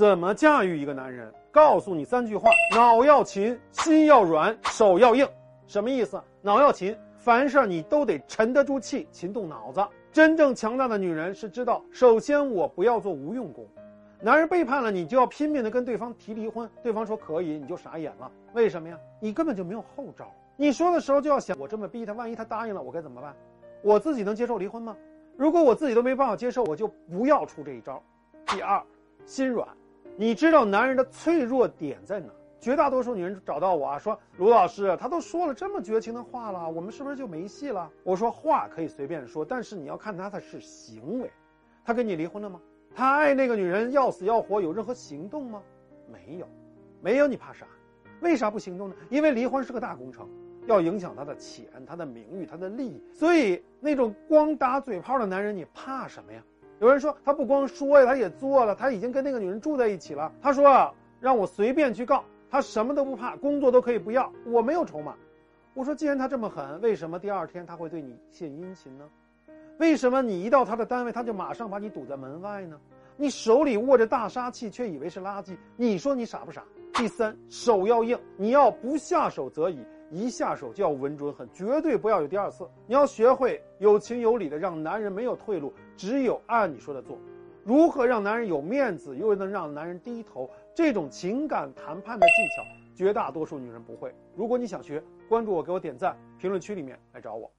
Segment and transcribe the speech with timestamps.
[0.00, 1.30] 怎么驾驭一个男人？
[1.52, 5.28] 告诉你三句话：脑要勤，心要软，手要硬。
[5.66, 6.18] 什么意思？
[6.40, 9.86] 脑要勤，凡事你都得沉得住气，勤动脑子。
[10.10, 13.68] 真正强大的女人是知道，首先我不要做无用功。
[14.22, 16.66] 男人背叛了你，就要拼命的跟对方提离婚。
[16.82, 18.32] 对方说可以，你就傻眼了。
[18.54, 18.98] 为什么呀？
[19.20, 20.32] 你根本就没有后招。
[20.56, 23.36] 你说的时候就要想，我这么逼他，万一他答应了，我该怎么办？
[23.82, 24.96] 我自己能接受离婚吗？
[25.36, 28.02] 如果我自己都没办法接受，我就不要出这一招。
[28.46, 28.82] 第二，
[29.26, 29.68] 心软。
[30.16, 32.28] 你知道男人的脆弱点在哪？
[32.60, 37.90] 绝大多数女人找到我啊，说卢老师，他都说了这么绝情的话了，我们是不是就没戏了？
[38.04, 41.30] 我说话可以随便说，但是你要看他的是行为。
[41.82, 42.60] 他跟你离婚了吗？
[42.94, 45.62] 他爱那个女人要死要活，有任何行动吗？
[46.12, 46.46] 没有，
[47.00, 47.66] 没有，你怕啥？
[48.20, 48.94] 为啥不行动呢？
[49.08, 50.28] 因为离婚是个大工程，
[50.66, 56.42] 要影响他的钱、他的名誉、他的利益，所以那种光打嘴炮的男人，你怕什么呀？
[56.80, 58.74] 有人说他不光说呀，他也做了。
[58.74, 60.32] 他已经跟那个女人住在一起了。
[60.40, 65.14] 他说让我随便去告，他什么都不怕，工作都可以不要，我没有筹码。
[65.74, 69.04] 我说既然他这么狠，为什么第二天他会对你献殷勤呢？
[69.78, 72.80] 为什么你一到他的单位，他就马上把你堵在门外呢？
[73.16, 76.64] 你手里握着大杀器，却以为是垃圾，你说你傻不傻？
[77.00, 79.78] 第三，手要硬，你要不下手则已。
[80.10, 82.68] 一下手就要稳准狠，绝对不要有第二次。
[82.86, 87.16] 你要学会有情有理的让男人没有退路，只有按你说的做。
[87.64, 90.50] 如何让男人有面子，又能让男人低头？
[90.74, 92.62] 这种情感谈判的技巧，
[92.94, 94.14] 绝大多数女人不会。
[94.36, 97.50] 如果你想学，关注我，给我点赞，评论区里面来找我。